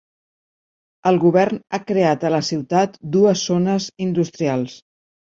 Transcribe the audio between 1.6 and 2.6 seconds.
ha creat a la